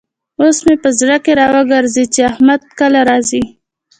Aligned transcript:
اوس 0.41 0.57
مې 0.65 0.75
په 0.83 0.89
زړه 0.99 1.17
کې 1.23 1.31
را 1.39 1.47
وګرزېد 1.55 2.09
چې 2.15 2.21
احمد 2.31 2.61
کله 2.79 2.99
راځي. 3.09 3.43